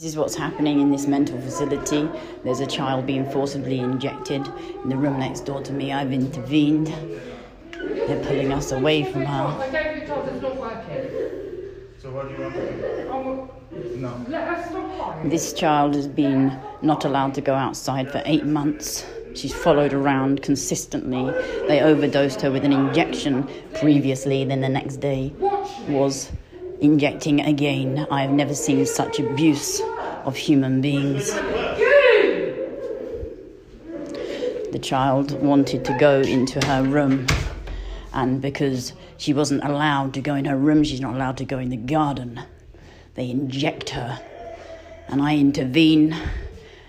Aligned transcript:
This 0.00 0.12
is 0.12 0.16
what's 0.16 0.34
happening 0.34 0.80
in 0.80 0.90
this 0.90 1.06
mental 1.06 1.38
facility. 1.42 2.08
There's 2.42 2.60
a 2.60 2.66
child 2.66 3.04
being 3.04 3.30
forcibly 3.30 3.80
injected 3.80 4.48
in 4.82 4.88
the 4.88 4.96
room 4.96 5.18
next 5.18 5.40
door 5.40 5.60
to 5.60 5.74
me. 5.74 5.92
I've 5.92 6.10
intervened. 6.10 6.86
They're 7.70 8.24
pulling 8.24 8.50
us 8.50 8.72
away 8.72 9.04
from 9.04 9.26
her. 9.26 9.44
I 9.44 9.68
gave 9.68 10.00
you 10.00 10.08
told 10.08 10.26
it's 10.26 10.40
not 10.40 10.56
working. 10.56 11.10
So 11.98 12.10
what 12.12 12.28
do 12.30 12.34
you 12.34 12.40
want 12.40 12.54
to 12.54 13.02
do? 13.02 13.10
I 13.12 13.98
No. 13.98 14.24
let 14.26 14.48
her 14.48 14.64
stop 14.70 14.98
crying. 14.98 15.28
This 15.28 15.52
child 15.52 15.94
has 15.94 16.08
been 16.08 16.58
not 16.80 17.04
allowed 17.04 17.34
to 17.34 17.42
go 17.42 17.52
outside 17.52 18.10
for 18.10 18.22
eight 18.24 18.46
months. 18.46 19.04
She's 19.34 19.52
followed 19.52 19.92
around 19.92 20.40
consistently. 20.40 21.30
They 21.68 21.82
overdosed 21.82 22.40
her 22.40 22.50
with 22.50 22.64
an 22.64 22.72
injection 22.72 23.46
previously, 23.74 24.46
then 24.46 24.62
the 24.62 24.70
next 24.70 24.96
day 24.96 25.34
was 25.90 26.32
injecting 26.80 27.40
again. 27.40 28.06
I 28.10 28.22
have 28.22 28.30
never 28.30 28.54
seen 28.54 28.84
such 28.86 29.18
abuse 29.18 29.80
of 30.24 30.36
human 30.36 30.80
beings. 30.80 31.32
The 34.72 34.78
child 34.80 35.32
wanted 35.42 35.84
to 35.86 35.96
go 35.98 36.20
into 36.20 36.64
her 36.66 36.82
room, 36.82 37.26
and 38.12 38.40
because 38.40 38.92
she 39.16 39.34
wasn't 39.34 39.64
allowed 39.64 40.14
to 40.14 40.20
go 40.20 40.34
in 40.34 40.44
her 40.44 40.56
room, 40.56 40.84
she's 40.84 41.00
not 41.00 41.14
allowed 41.14 41.36
to 41.38 41.44
go 41.44 41.58
in 41.58 41.70
the 41.70 41.76
garden. 41.76 42.40
They 43.14 43.30
inject 43.30 43.90
her, 43.90 44.20
and 45.08 45.20
I 45.20 45.36
intervene, 45.36 46.16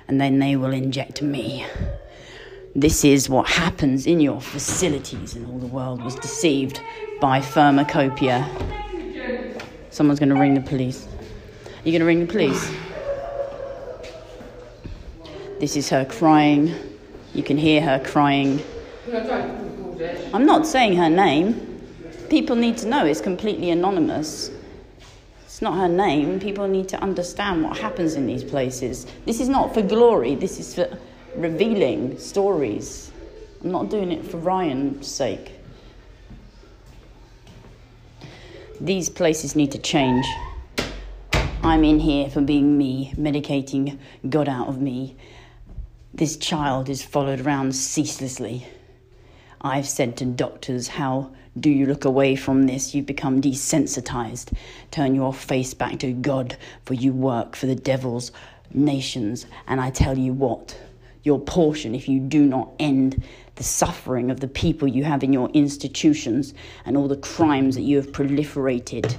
and 0.07 0.21
then 0.21 0.39
they 0.39 0.55
will 0.55 0.73
inject 0.73 1.21
me. 1.21 1.65
This 2.75 3.03
is 3.03 3.27
what 3.27 3.49
happens 3.49 4.05
in 4.05 4.19
your 4.21 4.39
facilities, 4.39 5.35
and 5.35 5.45
all 5.47 5.57
the 5.57 5.67
world 5.67 6.03
was 6.03 6.15
deceived 6.15 6.79
by 7.19 7.41
pharmacopoeia. 7.41 8.47
Someone's 9.91 10.19
going 10.19 10.29
to 10.29 10.35
ring 10.35 10.53
the 10.53 10.61
police. 10.61 11.05
Are 11.05 11.89
you 11.89 11.91
going 11.91 11.99
to 11.99 12.05
ring 12.05 12.21
the 12.21 12.31
police? 12.31 12.71
This 15.59 15.75
is 15.75 15.89
her 15.89 16.05
crying. 16.05 16.73
You 17.33 17.43
can 17.43 17.57
hear 17.57 17.81
her 17.81 18.01
crying. 18.03 18.63
I'm 20.33 20.45
not 20.45 20.65
saying 20.65 20.95
her 20.95 21.09
name. 21.09 21.67
People 22.29 22.55
need 22.55 22.77
to 22.77 22.87
know 22.87 23.05
it's 23.05 23.19
completely 23.19 23.69
anonymous. 23.69 24.49
It's 25.43 25.61
not 25.61 25.77
her 25.77 25.89
name. 25.89 26.39
People 26.39 26.67
need 26.67 26.87
to 26.89 27.01
understand 27.01 27.63
what 27.63 27.77
happens 27.77 28.15
in 28.15 28.25
these 28.25 28.45
places. 28.45 29.05
This 29.25 29.41
is 29.41 29.49
not 29.49 29.73
for 29.73 29.81
glory, 29.81 30.35
this 30.35 30.57
is 30.57 30.73
for 30.73 30.97
revealing 31.35 32.17
stories. 32.17 33.11
I'm 33.61 33.71
not 33.71 33.89
doing 33.89 34.11
it 34.11 34.25
for 34.25 34.37
Ryan's 34.37 35.05
sake. 35.07 35.51
These 38.83 39.09
places 39.09 39.55
need 39.55 39.71
to 39.73 39.77
change. 39.77 40.25
I'm 41.61 41.83
in 41.83 41.99
here 41.99 42.31
for 42.31 42.41
being 42.41 42.79
me, 42.79 43.13
medicating 43.15 43.99
God 44.27 44.49
out 44.49 44.69
of 44.69 44.81
me. 44.81 45.15
This 46.15 46.35
child 46.35 46.89
is 46.89 47.03
followed 47.03 47.41
around 47.41 47.75
ceaselessly. 47.75 48.65
I've 49.61 49.87
said 49.87 50.17
to 50.17 50.25
doctors, 50.25 50.87
How 50.87 51.29
do 51.59 51.69
you 51.69 51.85
look 51.85 52.05
away 52.05 52.35
from 52.35 52.63
this? 52.63 52.95
You've 52.95 53.05
become 53.05 53.39
desensitized. 53.39 54.51
Turn 54.89 55.13
your 55.13 55.31
face 55.31 55.75
back 55.75 55.99
to 55.99 56.11
God, 56.11 56.57
for 56.83 56.95
you 56.95 57.13
work 57.13 57.55
for 57.55 57.67
the 57.67 57.75
devil's 57.75 58.31
nations. 58.73 59.45
And 59.67 59.79
I 59.79 59.91
tell 59.91 60.17
you 60.17 60.33
what, 60.33 60.75
your 61.23 61.39
portion, 61.39 61.93
if 61.95 62.09
you 62.09 62.19
do 62.19 62.45
not 62.45 62.71
end 62.79 63.23
the 63.55 63.63
suffering 63.63 64.31
of 64.31 64.39
the 64.39 64.47
people 64.47 64.87
you 64.87 65.03
have 65.03 65.23
in 65.23 65.33
your 65.33 65.49
institutions 65.49 66.53
and 66.85 66.97
all 66.97 67.07
the 67.07 67.17
crimes 67.17 67.75
that 67.75 67.81
you 67.81 67.97
have 67.97 68.11
proliferated, 68.11 69.17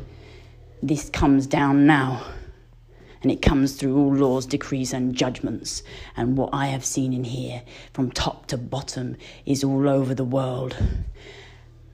this 0.82 1.10
comes 1.10 1.46
down 1.46 1.86
now 1.86 2.24
and 3.22 3.30
it 3.30 3.40
comes 3.40 3.74
through 3.74 3.96
all 3.96 4.14
laws, 4.14 4.46
decrees, 4.46 4.92
and 4.92 5.14
judgments. 5.14 5.82
And 6.16 6.36
what 6.36 6.50
I 6.52 6.66
have 6.66 6.84
seen 6.84 7.12
in 7.12 7.24
here, 7.24 7.62
from 7.92 8.10
top 8.10 8.46
to 8.46 8.58
bottom, 8.58 9.16
is 9.46 9.62
all 9.62 9.88
over 9.88 10.12
the 10.14 10.24
world. 10.24 10.76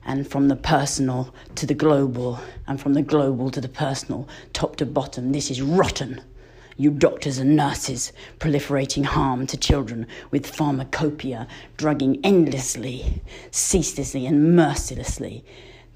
And 0.05 0.27
from 0.27 0.47
the 0.47 0.55
personal 0.55 1.33
to 1.55 1.67
the 1.67 1.75
global, 1.75 2.39
and 2.67 2.81
from 2.81 2.95
the 2.95 3.03
global 3.03 3.51
to 3.51 3.61
the 3.61 3.69
personal, 3.69 4.27
top 4.53 4.77
to 4.77 4.87
bottom, 4.87 5.31
this 5.31 5.51
is 5.51 5.61
rotten. 5.61 6.21
You 6.79 6.89
doctors 6.89 7.37
and 7.37 7.55
nurses 7.55 8.11
proliferating 8.39 9.05
harm 9.05 9.45
to 9.47 9.57
children 9.57 10.07
with 10.31 10.47
pharmacopoeia, 10.47 11.47
drugging 11.77 12.19
endlessly, 12.23 13.21
ceaselessly, 13.51 14.25
and 14.25 14.55
mercilessly. 14.55 15.45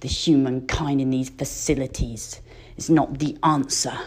The 0.01 0.07
humankind 0.07 1.01
in 1.01 1.09
these 1.09 1.29
facilities 1.29 2.39
is 2.77 2.89
not 2.89 3.17
the 3.17 3.35
answer 3.41 3.97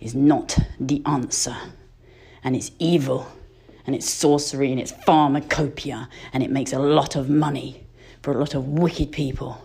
is 0.00 0.14
not 0.14 0.58
the 0.78 1.02
answer. 1.06 1.56
And 2.44 2.54
it's 2.54 2.70
evil, 2.78 3.26
and 3.86 3.94
it's 3.94 4.08
sorcery, 4.08 4.70
and 4.70 4.80
it's 4.80 4.92
pharmacopoeia, 4.92 6.08
and 6.32 6.42
it 6.42 6.50
makes 6.50 6.72
a 6.72 6.78
lot 6.78 7.16
of 7.16 7.28
money 7.28 7.86
for 8.22 8.32
a 8.32 8.38
lot 8.38 8.54
of 8.54 8.66
wicked 8.66 9.12
people. 9.12 9.62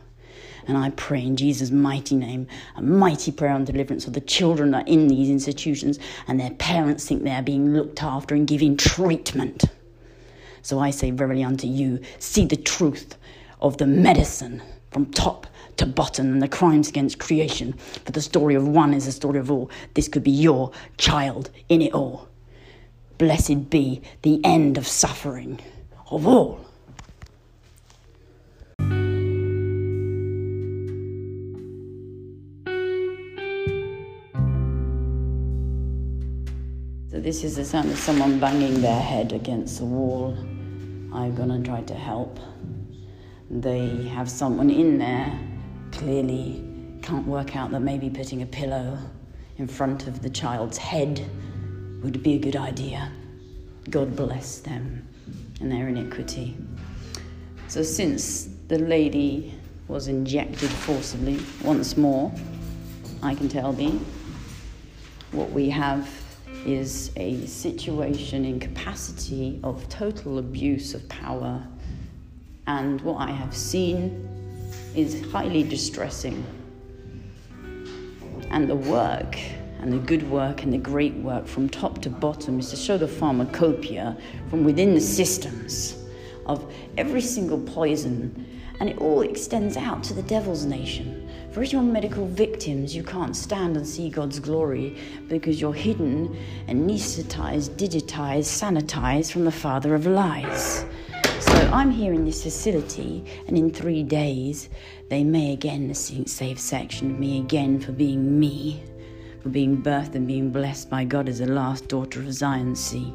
And 0.68 0.78
I 0.78 0.92
pray 0.92 1.22
in 1.22 1.36
Jesus' 1.36 1.72
mighty 1.72 2.16
name, 2.16 2.48
a 2.76 2.82
mighty 2.82 3.32
prayer 3.32 3.52
on 3.52 3.66
deliverance 3.66 4.08
of 4.08 4.14
the 4.14 4.22
children 4.22 4.72
that 4.72 4.86
are 4.86 4.88
in 4.88 5.08
these 5.08 5.30
institutions 5.30 6.00
and 6.28 6.40
their 6.40 6.52
parents 6.52 7.06
think 7.06 7.24
they're 7.24 7.42
being 7.42 7.74
looked 7.74 8.02
after 8.02 8.36
and 8.36 8.48
given 8.48 8.78
treatment. 8.78 9.66
So 10.62 10.80
I 10.80 10.92
say 10.92 11.12
verily 11.12 11.44
unto 11.44 11.68
you, 11.68 12.00
see 12.20 12.46
the 12.46 12.56
truth 12.56 13.18
of 13.60 13.78
the 13.78 13.88
medicine 13.88 14.62
from 14.92 15.12
top 15.12 15.48
to 15.78 15.86
bottom 15.86 16.32
and 16.32 16.42
the 16.42 16.48
crimes 16.48 16.88
against 16.88 17.20
creation. 17.20 17.74
For 18.06 18.12
the 18.12 18.22
story 18.22 18.56
of 18.56 18.68
one 18.68 18.94
is 18.94 19.06
the 19.06 19.12
story 19.12 19.40
of 19.40 19.52
all. 19.52 19.70
This 19.96 20.08
could 20.08 20.24
be 20.24 20.32
your 20.32 20.72
child 20.98 21.50
in 21.68 21.82
it 21.82 21.94
all. 21.94 22.30
Blessed 23.18 23.70
be 23.70 24.02
the 24.22 24.40
end 24.44 24.78
of 24.78 24.88
suffering 24.88 25.60
of 26.10 26.28
all. 26.28 26.66
This 37.34 37.44
is 37.44 37.56
the 37.56 37.66
sound 37.66 37.90
of 37.90 37.98
someone 37.98 38.40
banging 38.40 38.80
their 38.80 39.02
head 39.02 39.34
against 39.34 39.80
the 39.80 39.86
wall. 39.86 40.38
I'm 41.12 41.34
gonna 41.34 41.60
try 41.64 41.82
to 41.82 41.96
help. 41.96 42.40
They 43.50 44.08
have 44.10 44.30
someone 44.30 44.70
in 44.70 45.00
there, 45.00 45.36
clearly 45.92 46.64
can't 47.02 47.26
work 47.26 47.56
out 47.56 47.72
that 47.72 47.80
maybe 47.80 48.08
putting 48.08 48.44
a 48.44 48.46
pillow 48.46 49.00
in 49.58 49.68
front 49.68 50.06
of 50.06 50.22
the 50.22 50.30
child's 50.30 50.78
head 50.78 51.28
would 52.04 52.22
be 52.22 52.36
a 52.36 52.38
good 52.38 52.56
idea. 52.56 53.12
God 53.90 54.16
bless 54.16 54.60
them 54.60 55.04
and 55.60 55.72
their 55.72 55.88
iniquity. 55.88 56.56
So, 57.68 57.82
since 57.82 58.48
the 58.68 58.78
lady 58.78 59.56
was 59.88 60.08
injected 60.08 60.70
forcibly 60.70 61.40
once 61.64 61.98
more, 61.98 62.32
I 63.24 63.34
can 63.34 63.50
tell 63.50 63.74
thee 63.74 64.00
what 65.32 65.50
we 65.50 65.72
have 65.72 66.23
is 66.66 67.12
a 67.18 67.46
situation 67.46 68.46
in 68.46 68.60
capacity 68.60 69.60
of 69.64 69.88
total 69.90 70.38
abuse 70.38 70.94
of 70.94 71.08
power. 71.10 71.66
And 72.68 73.02
what 73.02 73.18
I 73.18 73.32
have 73.32 73.56
seen 73.56 74.28
is 74.96 75.24
highly 75.32 75.64
distressing. 75.64 76.46
And 78.50 78.70
the 78.70 78.76
work, 78.76 79.38
and 79.80 79.92
the 79.92 79.98
good 79.98 80.30
work, 80.30 80.64
and 80.64 80.72
the 80.72 80.78
great 80.78 81.16
work 81.16 81.48
from 81.48 81.68
top 81.68 82.02
to 82.04 82.10
bottom 82.10 82.60
is 82.60 82.70
to 82.70 82.76
show 82.76 82.98
the 82.98 83.08
pharmacopoeia 83.08 84.18
from 84.50 84.64
within 84.64 84.94
the 84.94 85.02
systems 85.02 85.98
of 86.46 86.74
every 86.98 87.22
single 87.22 87.60
poison. 87.60 88.62
And 88.84 88.90
it 88.90 88.98
all 88.98 89.22
extends 89.22 89.78
out 89.78 90.04
to 90.04 90.14
the 90.14 90.24
devil's 90.24 90.66
nation. 90.66 91.30
For 91.52 91.64
if 91.64 91.72
you're 91.72 91.82
medical 91.82 92.28
victims, 92.28 92.94
you 92.94 93.02
can't 93.02 93.34
stand 93.34 93.78
and 93.78 93.88
see 93.88 94.10
God's 94.10 94.42
glory 94.42 94.98
because 95.30 95.62
you're 95.62 95.74
hidden, 95.74 96.36
anesthetized, 96.68 97.78
digitized, 97.78 98.44
sanitized 98.44 99.32
from 99.32 99.46
the 99.46 99.54
father 99.54 99.96
of 99.96 100.06
lies. 100.06 100.86
So 101.40 101.54
I'm 101.72 101.92
here 101.92 102.12
in 102.12 102.26
this 102.26 102.44
facility, 102.44 103.24
and 103.48 103.58
in 103.58 103.72
three 103.72 104.04
days, 104.04 104.68
they 105.08 105.24
may 105.24 105.54
again 105.54 105.94
save 105.94 106.60
section 106.60 107.12
of 107.12 107.20
me 107.20 107.40
again 107.40 107.80
for 107.80 107.94
being 107.94 108.38
me, 108.38 108.84
for 109.42 109.48
being 109.48 109.82
birthed 109.82 110.16
and 110.16 110.28
being 110.28 110.50
blessed 110.50 110.90
by 110.90 111.06
God 111.06 111.30
as 111.30 111.40
the 111.40 111.46
last 111.46 111.88
daughter 111.88 112.20
of 112.20 112.34
Zion 112.34 112.76
Sea, 112.76 113.14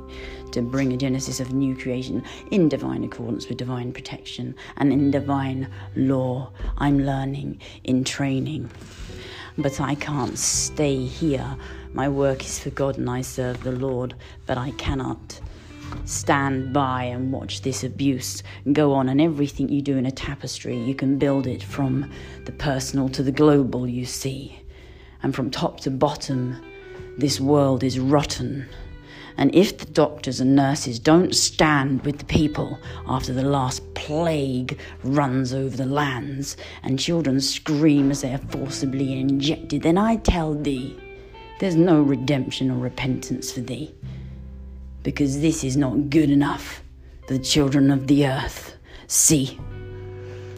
to 0.53 0.63
bring 0.63 0.93
a 0.93 0.97
genesis 0.97 1.41
of 1.41 1.53
new 1.53 1.77
creation 1.77 2.23
in 2.51 2.69
divine 2.69 3.05
accordance 3.05 3.49
with 3.49 3.59
divine 3.59 3.93
protection 3.93 4.55
and 4.77 4.93
in 4.93 5.11
divine 5.11 5.69
law. 5.97 6.51
I'm 6.79 6.99
learning 7.01 7.61
in 7.85 8.05
training. 8.05 8.71
But 9.57 9.81
I 9.81 9.95
can't 9.97 10.39
stay 10.39 11.05
here. 11.05 11.57
My 11.93 12.09
work 12.09 12.45
is 12.45 12.59
for 12.59 12.71
God 12.71 12.99
and 12.99 13.11
I 13.11 13.23
serve 13.23 13.63
the 13.63 13.73
Lord, 13.73 14.15
but 14.47 14.57
I 14.59 14.71
cannot 14.73 15.41
stand 16.05 16.73
by 16.73 17.05
and 17.05 17.33
watch 17.33 17.63
this 17.63 17.83
abuse 17.83 18.43
go 18.73 18.93
on. 18.93 19.09
And 19.09 19.21
everything 19.21 19.69
you 19.69 19.83
do 19.83 19.97
in 19.97 20.07
a 20.07 20.11
tapestry, 20.11 20.79
you 20.79 20.95
can 20.95 21.19
build 21.19 21.47
it 21.47 21.63
from 21.63 22.11
the 22.45 22.53
personal 22.53 23.09
to 23.11 23.23
the 23.23 23.33
global, 23.33 23.89
you 23.89 24.05
see. 24.05 24.61
And 25.23 25.35
from 25.35 25.51
top 25.51 25.81
to 25.81 25.91
bottom, 25.91 26.57
This 27.19 27.41
world 27.41 27.83
is 27.83 27.99
rotten. 27.99 28.69
And 29.39 29.55
if 29.55 29.79
the 29.79 29.87
doctors 29.87 30.41
and 30.41 30.57
nurses 30.57 30.99
don't 30.99 31.33
stand 31.33 32.05
with 32.05 32.19
the 32.19 32.25
people 32.25 32.81
after 33.07 33.33
the 33.33 33.45
last 33.45 33.95
plague 33.95 34.77
runs 35.05 35.55
over 35.55 35.77
the 35.77 35.87
lands 35.87 36.57
and 36.83 36.99
children 36.99 37.41
scream 37.41 38.11
as 38.11 38.23
they 38.23 38.35
are 38.35 38.39
forcibly 38.39 39.19
injected, 39.19 39.83
then 39.83 39.97
I 39.97 40.17
tell 40.17 40.55
thee, 40.55 40.99
there's 41.61 41.77
no 41.77 42.03
redemption 42.03 42.69
or 42.69 42.79
repentance 42.79 43.53
for 43.53 43.61
thee. 43.61 43.95
Because 45.05 45.41
this 45.41 45.63
is 45.63 45.77
not 45.77 46.11
good 46.11 46.31
enough 46.31 46.83
for 47.29 47.35
the 47.35 47.45
children 47.45 47.93
of 47.93 48.09
the 48.09 48.27
earth. 48.27 48.77
See? 49.07 49.57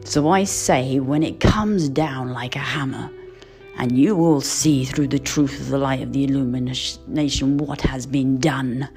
So 0.05 0.31
I 0.31 0.45
say, 0.45 1.01
when 1.01 1.23
it 1.23 1.39
comes 1.39 1.91
down 1.91 2.33
like 2.33 2.57
a 2.57 2.61
hammer, 2.61 3.11
and 3.77 3.97
you 3.97 4.15
will 4.17 4.41
see 4.41 4.85
through 4.85 5.09
the 5.09 5.19
truth 5.19 5.61
of 5.61 5.69
the 5.69 5.79
light 5.79 6.03
of 6.03 6.13
the 6.13 6.25
illumination 6.25 7.57
what 7.57 7.81
has 7.81 8.07
been 8.07 8.39
done 8.39 8.89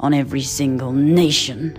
on 0.00 0.14
every 0.14 0.42
single 0.42 0.92
nation. 0.92 1.78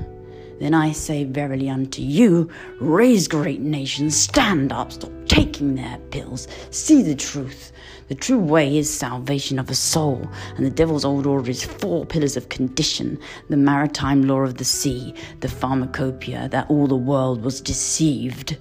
Then 0.59 0.73
I 0.73 0.91
say 0.91 1.23
verily 1.23 1.69
unto 1.69 2.01
you, 2.01 2.49
raise 2.79 3.27
great 3.27 3.61
nations, 3.61 4.17
stand 4.17 4.71
up, 4.71 4.91
stop 4.91 5.11
taking 5.27 5.75
their 5.75 5.99
pills, 6.09 6.47
see 6.71 7.03
the 7.03 7.15
truth. 7.15 7.71
The 8.07 8.15
true 8.15 8.39
way 8.39 8.77
is 8.77 8.89
salvation 8.89 9.59
of 9.59 9.69
a 9.69 9.75
soul, 9.75 10.27
and 10.55 10.65
the 10.65 10.71
devil's 10.71 11.05
old 11.05 11.27
order 11.27 11.49
is 11.49 11.63
four 11.63 12.05
pillars 12.05 12.37
of 12.37 12.49
condition 12.49 13.19
the 13.49 13.57
maritime 13.57 14.27
law 14.27 14.39
of 14.39 14.55
the 14.55 14.65
sea, 14.65 15.13
the 15.41 15.49
pharmacopoeia 15.49 16.49
that 16.49 16.69
all 16.69 16.87
the 16.87 16.95
world 16.95 17.43
was 17.43 17.61
deceived, 17.61 18.57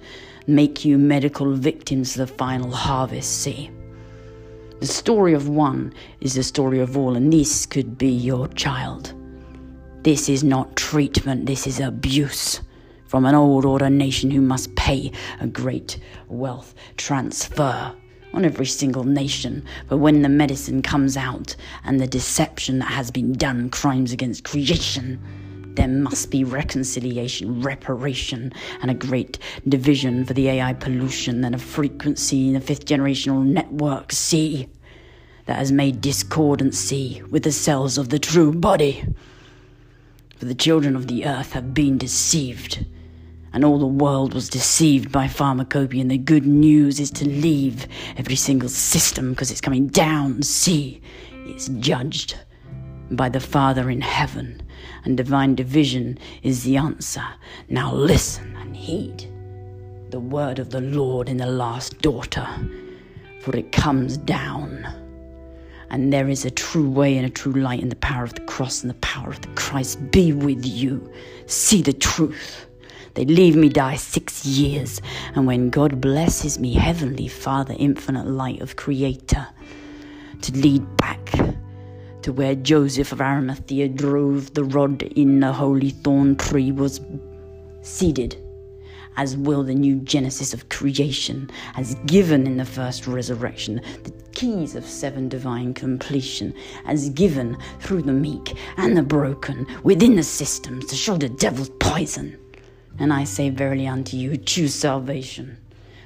make 0.47 0.85
you 0.85 0.97
medical 0.97 1.53
victims 1.53 2.15
the 2.15 2.25
final 2.25 2.71
harvest. 2.71 3.41
See? 3.41 3.69
The 4.79 4.87
story 4.87 5.33
of 5.33 5.49
one 5.49 5.93
is 6.21 6.35
the 6.35 6.43
story 6.43 6.79
of 6.79 6.97
all, 6.97 7.15
and 7.15 7.31
this 7.31 7.65
could 7.65 7.97
be 7.97 8.09
your 8.09 8.47
child. 8.49 9.13
This 10.03 10.29
is 10.29 10.43
not 10.43 10.75
treatment, 10.75 11.45
this 11.45 11.67
is 11.67 11.79
abuse 11.79 12.61
from 13.07 13.25
an 13.25 13.35
old 13.35 13.65
order 13.65 13.89
nation 13.89 14.29
who 14.31 14.41
must 14.41 14.75
pay 14.75 15.11
a 15.39 15.47
great 15.47 15.97
wealth 16.27 16.75
transfer 16.97 17.93
on 18.33 18.45
every 18.45 18.65
single 18.65 19.03
nation. 19.03 19.63
But 19.87 19.97
when 19.97 20.21
the 20.21 20.29
medicine 20.29 20.81
comes 20.81 21.17
out 21.17 21.55
and 21.85 21.99
the 21.99 22.07
deception 22.07 22.79
that 22.79 22.91
has 22.91 23.09
been 23.09 23.33
done, 23.33 23.69
crimes 23.69 24.11
against 24.11 24.43
creation, 24.43 25.19
there 25.77 25.87
must 25.87 26.31
be 26.31 26.43
reconciliation, 26.43 27.61
reparation, 27.61 28.51
and 28.81 28.89
a 28.89 28.95
great 28.95 29.37
division 29.67 30.25
for 30.25 30.33
the 30.33 30.49
AI 30.49 30.73
pollution 30.73 31.45
and 31.45 31.53
a 31.53 31.59
frequency 31.59 32.47
in 32.47 32.53
the 32.55 32.59
fifth 32.59 32.85
generational 32.85 33.45
network 33.45 34.11
C 34.11 34.67
that 35.45 35.57
has 35.57 35.71
made 35.71 36.01
discordancy 36.01 37.21
with 37.29 37.43
the 37.43 37.51
cells 37.51 37.99
of 37.99 38.09
the 38.09 38.17
true 38.17 38.51
body. 38.51 39.05
For 40.37 40.45
the 40.45 40.55
children 40.55 40.95
of 40.95 41.07
the 41.07 41.25
earth 41.25 41.53
have 41.53 41.75
been 41.75 41.99
deceived, 41.99 42.83
and 43.53 43.63
all 43.63 43.77
the 43.77 43.85
world 43.85 44.33
was 44.33 44.49
deceived 44.49 45.11
by 45.11 45.27
pharmacopoeia. 45.27 46.01
And 46.01 46.11
the 46.11 46.17
good 46.17 46.47
news 46.47 46.99
is 46.99 47.11
to 47.11 47.29
leave 47.29 47.87
every 48.17 48.35
single 48.35 48.69
system 48.69 49.29
because 49.29 49.51
it's 49.51 49.61
coming 49.61 49.87
down. 49.87 50.41
See, 50.41 51.01
it's 51.45 51.67
judged 51.67 52.35
by 53.11 53.29
the 53.29 53.39
Father 53.39 53.91
in 53.91 54.01
heaven 54.01 54.63
and 55.03 55.17
divine 55.17 55.55
division 55.55 56.17
is 56.43 56.63
the 56.63 56.77
answer. 56.77 57.25
Now 57.69 57.93
listen 57.93 58.55
and 58.57 58.75
heed 58.75 59.27
the 60.09 60.19
word 60.19 60.59
of 60.59 60.69
the 60.69 60.81
Lord 60.81 61.27
in 61.27 61.37
the 61.37 61.45
last 61.45 62.01
daughter, 62.01 62.47
for 63.41 63.55
it 63.55 63.71
comes 63.71 64.17
down. 64.17 64.87
And 65.89 66.11
there 66.11 66.29
is 66.29 66.45
a 66.45 66.51
true 66.51 66.89
way 66.89 67.17
and 67.17 67.25
a 67.25 67.29
true 67.29 67.53
light 67.53 67.81
in 67.81 67.89
the 67.89 67.95
power 67.95 68.23
of 68.23 68.33
the 68.33 68.41
cross 68.41 68.81
and 68.81 68.89
the 68.89 68.95
power 68.95 69.29
of 69.29 69.41
the 69.41 69.47
Christ 69.49 70.11
be 70.11 70.33
with 70.33 70.65
you. 70.65 71.11
See 71.45 71.81
the 71.81 71.93
truth. 71.93 72.65
They 73.13 73.25
leave 73.25 73.55
me 73.55 73.69
die 73.69 73.95
six 73.95 74.45
years, 74.45 75.01
and 75.33 75.47
when 75.47 75.71
God 75.71 75.99
blesses 75.99 76.59
me, 76.59 76.73
Heavenly 76.73 77.27
Father, 77.27 77.75
infinite 77.77 78.27
light 78.27 78.61
of 78.61 78.75
Creator, 78.75 79.47
to 80.41 80.51
lead 80.51 80.97
back 80.97 81.33
to 82.27 82.33
where 82.33 82.55
Joseph 82.55 83.13
of 83.13 83.21
Arimathea 83.21 83.87
drove 83.87 84.53
the 84.53 84.65
rod 84.65 85.01
in 85.01 85.39
the 85.39 85.53
holy 85.53 85.91
thorn 85.91 86.35
tree 86.35 86.73
was 86.73 86.99
seeded, 87.83 88.35
as 89.15 89.37
will 89.37 89.63
the 89.63 89.73
new 89.73 89.95
genesis 90.01 90.53
of 90.53 90.67
creation, 90.67 91.49
as 91.77 91.95
given 92.05 92.45
in 92.45 92.57
the 92.57 92.65
first 92.65 93.07
resurrection, 93.07 93.79
the 94.03 94.11
keys 94.33 94.75
of 94.75 94.85
seven 94.85 95.29
divine 95.29 95.73
completion, 95.73 96.53
as 96.85 97.09
given 97.11 97.57
through 97.79 98.01
the 98.01 98.11
meek 98.11 98.57
and 98.75 98.97
the 98.97 99.03
broken 99.03 99.65
within 99.83 100.17
the 100.17 100.23
systems 100.23 100.85
to 100.87 100.97
show 100.97 101.15
the 101.15 101.29
devil's 101.29 101.69
poison. 101.79 102.37
And 102.99 103.13
I 103.13 103.23
say 103.23 103.51
verily 103.51 103.87
unto 103.87 104.17
you, 104.17 104.35
choose 104.35 104.75
salvation, 104.75 105.59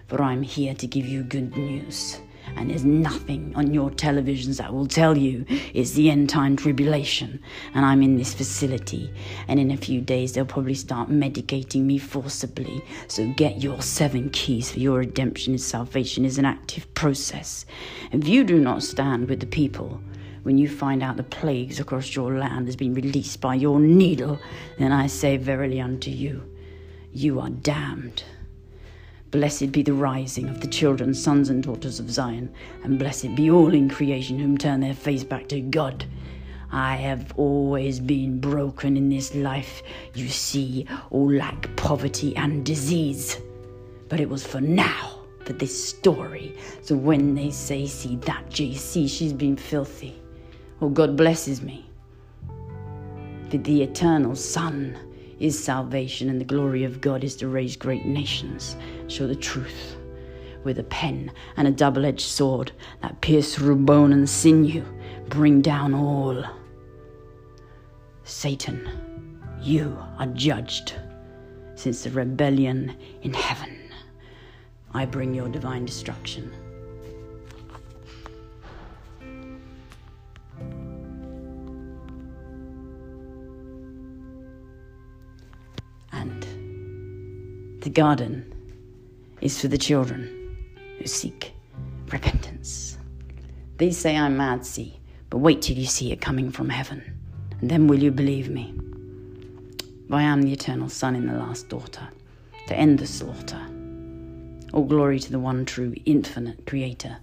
for 0.05 0.21
I 0.21 0.33
am 0.33 0.43
here 0.43 0.75
to 0.75 0.85
give 0.85 1.07
you 1.07 1.23
good 1.23 1.57
news 1.57 2.21
and 2.55 2.69
there's 2.69 2.85
nothing 2.85 3.53
on 3.55 3.73
your 3.73 3.89
televisions 3.89 4.57
that 4.57 4.73
will 4.73 4.87
tell 4.87 5.17
you 5.17 5.45
it's 5.73 5.91
the 5.91 6.09
end 6.09 6.29
time 6.29 6.55
tribulation. 6.55 7.41
And 7.73 7.85
I'm 7.85 8.01
in 8.01 8.17
this 8.17 8.33
facility. 8.33 9.11
And 9.47 9.59
in 9.59 9.71
a 9.71 9.77
few 9.77 10.01
days 10.01 10.33
they'll 10.33 10.45
probably 10.45 10.73
start 10.73 11.09
medicating 11.09 11.83
me 11.83 11.97
forcibly. 11.97 12.83
So 13.07 13.27
get 13.33 13.63
your 13.63 13.81
seven 13.81 14.29
keys 14.29 14.71
for 14.71 14.79
your 14.79 14.99
redemption 14.99 15.53
and 15.53 15.61
salvation 15.61 16.25
is 16.25 16.37
an 16.37 16.45
active 16.45 16.91
process. 16.93 17.65
If 18.11 18.27
you 18.27 18.43
do 18.43 18.59
not 18.59 18.83
stand 18.83 19.29
with 19.29 19.39
the 19.39 19.47
people 19.47 20.01
when 20.43 20.57
you 20.57 20.67
find 20.67 21.03
out 21.03 21.17
the 21.17 21.23
plagues 21.23 21.79
across 21.79 22.15
your 22.15 22.37
land 22.37 22.67
has 22.67 22.75
been 22.75 22.93
released 22.93 23.39
by 23.41 23.53
your 23.53 23.79
needle 23.79 24.39
then 24.79 24.91
I 24.91 25.05
say 25.05 25.37
verily 25.37 25.79
unto 25.79 26.09
you 26.09 26.43
you 27.13 27.39
are 27.39 27.49
damned 27.49 28.23
Blessed 29.31 29.71
be 29.71 29.81
the 29.81 29.93
rising 29.93 30.49
of 30.49 30.59
the 30.59 30.67
children, 30.67 31.13
sons 31.13 31.49
and 31.49 31.63
daughters 31.63 32.01
of 32.01 32.11
Zion, 32.11 32.53
and 32.83 32.99
blessed 32.99 33.33
be 33.33 33.49
all 33.49 33.73
in 33.73 33.89
creation 33.89 34.37
whom 34.37 34.57
turn 34.57 34.81
their 34.81 34.93
face 34.93 35.23
back 35.23 35.47
to 35.47 35.61
God. 35.61 36.03
I 36.69 36.97
have 36.97 37.33
always 37.37 38.01
been 38.01 38.41
broken 38.41 38.97
in 38.97 39.07
this 39.07 39.33
life, 39.33 39.83
you 40.13 40.27
see, 40.27 40.85
all 41.11 41.31
lack, 41.31 41.73
poverty, 41.77 42.35
and 42.35 42.65
disease. 42.65 43.39
But 44.09 44.19
it 44.19 44.27
was 44.27 44.45
for 44.45 44.59
now, 44.59 45.19
for 45.45 45.53
this 45.53 45.89
story. 45.89 46.57
So 46.81 46.97
when 46.97 47.33
they 47.33 47.51
say, 47.51 47.87
see 47.87 48.17
that 48.17 48.49
JC, 48.49 49.09
she's 49.09 49.33
been 49.33 49.55
filthy. 49.55 50.21
Oh, 50.81 50.89
God 50.89 51.15
blesses 51.15 51.61
me. 51.61 51.85
For 53.49 53.57
the 53.57 53.83
eternal 53.83 54.35
Son 54.35 54.97
is 55.41 55.61
salvation, 55.61 56.29
and 56.29 56.39
the 56.39 56.45
glory 56.45 56.83
of 56.83 57.01
God 57.01 57.23
is 57.23 57.35
to 57.37 57.47
raise 57.47 57.75
great 57.75 58.05
nations, 58.05 58.77
show 59.07 59.27
the 59.27 59.35
truth 59.35 59.97
with 60.63 60.77
a 60.77 60.83
pen 60.83 61.31
and 61.57 61.67
a 61.67 61.71
double 61.71 62.05
edged 62.05 62.21
sword 62.21 62.71
that 63.01 63.19
pierce 63.21 63.55
through 63.55 63.75
bone 63.75 64.13
and 64.13 64.29
sinew, 64.29 64.85
bring 65.27 65.61
down 65.61 65.93
all. 65.93 66.45
Satan, 68.23 68.87
you 69.59 69.97
are 70.19 70.27
judged 70.27 70.93
since 71.75 72.03
the 72.03 72.11
rebellion 72.11 72.95
in 73.23 73.33
heaven. 73.33 73.77
I 74.93 75.05
bring 75.05 75.33
your 75.33 75.49
divine 75.49 75.85
destruction. 75.85 76.51
The 87.81 87.89
garden 87.89 88.53
is 89.41 89.59
for 89.59 89.67
the 89.67 89.77
children 89.77 90.55
who 90.99 91.07
seek 91.07 91.51
repentance. 92.11 92.99
They 93.77 93.89
say 93.89 94.15
I'm 94.15 94.37
mad, 94.37 94.63
see, 94.63 94.99
but 95.31 95.39
wait 95.39 95.63
till 95.63 95.75
you 95.75 95.87
see 95.87 96.11
it 96.11 96.21
coming 96.21 96.51
from 96.51 96.69
heaven, 96.69 97.01
and 97.59 97.71
then 97.71 97.87
will 97.87 97.97
you 97.97 98.11
believe 98.11 98.51
me? 98.51 98.75
I 100.11 100.21
am 100.21 100.43
the 100.43 100.53
eternal 100.53 100.89
Son 100.89 101.15
and 101.15 101.27
the 101.27 101.33
last 101.33 101.69
daughter, 101.69 102.07
to 102.67 102.75
end 102.75 102.99
the 102.99 103.07
slaughter. 103.07 103.59
All 104.73 104.85
glory 104.85 105.17
to 105.17 105.31
the 105.31 105.39
one 105.39 105.65
true, 105.65 105.95
infinite 106.05 106.67
Creator. 106.67 107.17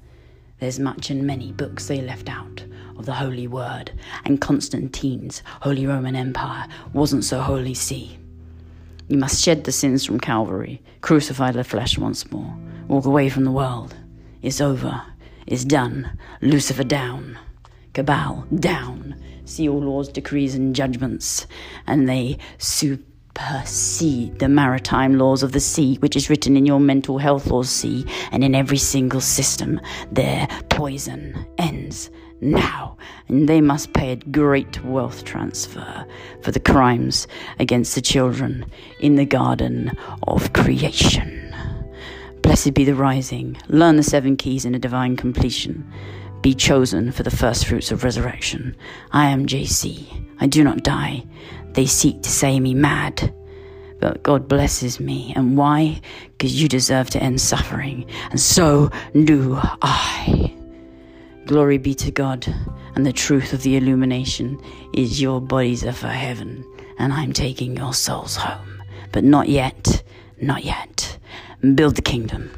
There's 0.58 0.80
much 0.80 1.08
and 1.10 1.22
many 1.24 1.52
books 1.52 1.86
they 1.86 2.00
left 2.00 2.28
out 2.28 2.64
of 2.98 3.06
the 3.06 3.14
Holy 3.14 3.46
Word, 3.46 3.92
and 4.24 4.40
Constantine's 4.40 5.44
Holy 5.62 5.86
Roman 5.86 6.16
Empire 6.16 6.66
wasn't 6.92 7.22
so 7.22 7.40
holy, 7.40 7.74
see. 7.74 8.17
You 9.08 9.16
must 9.16 9.42
shed 9.42 9.64
the 9.64 9.72
sins 9.72 10.04
from 10.04 10.20
Calvary, 10.20 10.82
crucify 11.00 11.52
the 11.52 11.64
flesh 11.64 11.96
once 11.96 12.30
more, 12.30 12.54
walk 12.88 13.06
away 13.06 13.30
from 13.30 13.44
the 13.44 13.50
world. 13.50 13.96
It's 14.42 14.60
over. 14.60 15.02
It's 15.46 15.64
done. 15.64 16.18
Lucifer 16.42 16.84
down. 16.84 17.38
Cabal 17.94 18.46
down. 18.60 19.14
See 19.46 19.66
all 19.66 19.80
laws, 19.80 20.10
decrees, 20.10 20.54
and 20.54 20.76
judgments, 20.76 21.46
and 21.86 22.06
they 22.06 22.36
supersede 22.58 24.38
the 24.38 24.48
maritime 24.48 25.16
laws 25.16 25.42
of 25.42 25.52
the 25.52 25.60
sea, 25.60 25.96
which 25.96 26.14
is 26.14 26.28
written 26.28 26.54
in 26.54 26.66
your 26.66 26.78
mental 26.78 27.16
health 27.16 27.46
laws, 27.46 27.70
see, 27.70 28.04
and 28.30 28.44
in 28.44 28.54
every 28.54 28.76
single 28.76 29.22
system. 29.22 29.80
Their 30.12 30.46
poison 30.68 31.46
ends 31.56 32.10
now, 32.40 32.96
and 33.28 33.48
they 33.48 33.60
must 33.60 33.92
pay 33.92 34.12
a 34.12 34.16
great 34.16 34.82
wealth 34.84 35.24
transfer 35.24 36.06
for 36.42 36.52
the 36.52 36.60
crimes 36.60 37.26
against 37.58 37.94
the 37.94 38.00
children 38.00 38.64
in 39.00 39.16
the 39.16 39.24
garden 39.24 39.92
of 40.26 40.52
creation. 40.52 41.54
Blessed 42.42 42.74
be 42.74 42.84
the 42.84 42.94
rising, 42.94 43.56
learn 43.68 43.96
the 43.96 44.02
seven 44.02 44.36
keys 44.36 44.64
in 44.64 44.74
a 44.74 44.78
divine 44.78 45.16
completion, 45.16 45.90
be 46.40 46.54
chosen 46.54 47.12
for 47.12 47.22
the 47.22 47.30
first 47.30 47.66
fruits 47.66 47.90
of 47.90 48.04
resurrection. 48.04 48.76
I 49.10 49.28
am 49.28 49.46
JC, 49.46 50.26
I 50.40 50.46
do 50.46 50.62
not 50.64 50.84
die. 50.84 51.24
They 51.72 51.86
seek 51.86 52.22
to 52.22 52.30
say 52.30 52.60
me 52.60 52.74
mad 52.74 53.34
but 54.00 54.22
God 54.22 54.48
blesses 54.48 55.00
me. 55.00 55.32
And 55.36 55.56
why? 55.56 56.00
Because 56.32 56.60
you 56.60 56.68
deserve 56.68 57.10
to 57.10 57.22
end 57.22 57.40
suffering, 57.40 58.06
and 58.30 58.40
so 58.40 58.90
do 59.12 59.58
I. 59.82 60.54
Glory 61.48 61.78
be 61.78 61.94
to 61.94 62.10
God, 62.10 62.46
and 62.94 63.06
the 63.06 63.12
truth 63.12 63.54
of 63.54 63.62
the 63.62 63.78
illumination 63.78 64.60
is 64.92 65.18
your 65.18 65.40
bodies 65.40 65.82
are 65.82 65.94
for 65.94 66.08
heaven, 66.08 66.62
and 66.98 67.10
I'm 67.10 67.32
taking 67.32 67.74
your 67.74 67.94
souls 67.94 68.36
home. 68.36 68.82
But 69.12 69.24
not 69.24 69.48
yet, 69.48 70.02
not 70.42 70.62
yet. 70.62 71.18
Build 71.74 71.96
the 71.96 72.02
kingdom. 72.02 72.50